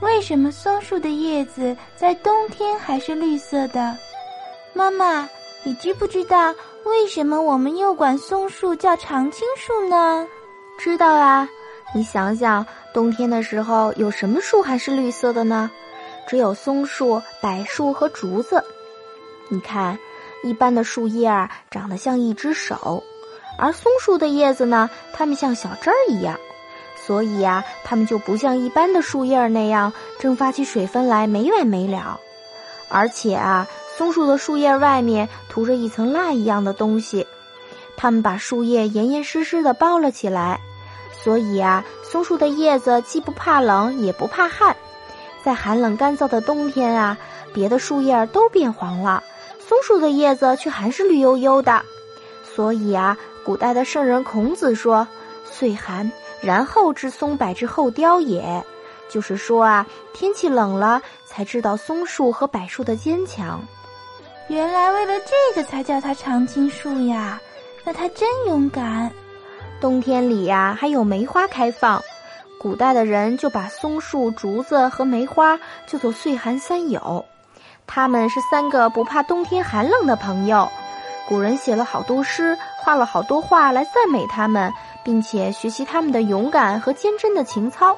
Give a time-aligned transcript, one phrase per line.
[0.00, 3.96] 为什么松树的叶子在冬天还是绿色的？
[4.72, 5.28] 妈妈，
[5.62, 6.54] 你知不知道
[6.84, 10.26] 为什么我们又管松树叫常青树呢？
[10.78, 11.48] 知道啊，
[11.94, 15.70] 你想想，冬天的时候有什么树还是绿色的呢？
[16.26, 18.62] 只有松树、柏树和竹子。
[19.48, 19.98] 你看，
[20.42, 23.02] 一般的树叶儿长得像一只手，
[23.58, 26.38] 而松树的叶子呢，它们像小针儿一样。
[27.06, 32.18] 所以呀，它们就不像一般的树叶那样蒸发起水分来没完没了。
[32.88, 37.26] 而且啊，松树的树叶外面涂着一层蜡一样的东西，
[37.96, 40.60] 它们把树叶严严实实的包了起来。
[41.22, 44.76] 所以啊，松树的叶子既不怕冷也不怕旱。
[45.42, 47.18] 在寒冷干燥的冬天啊，
[47.52, 49.22] 别的树叶都变黄了，
[49.68, 51.82] 松树的叶子却还是绿油油的。
[52.54, 55.06] 所以啊，古代的圣人孔子说
[55.50, 56.10] ：“岁寒。”
[56.44, 58.62] 然后知松柏之后凋也，
[59.08, 63.60] 就是说啊，天气冷了才知道松树和柏树的坚强。
[64.48, 67.40] 原来为了这个才叫它常青树呀，
[67.84, 69.10] 那它真勇敢。
[69.80, 72.02] 冬天里呀，还有梅花开放，
[72.58, 77.24] 古代的人就把松树、竹子和梅花叫做岁寒三友，
[77.86, 80.68] 他们是三个不怕冬天寒冷的朋友。
[81.26, 84.70] 古人写了好多诗，画了好多画来赞美他们。
[85.04, 87.96] 并且学习他们的勇敢和坚贞的情操。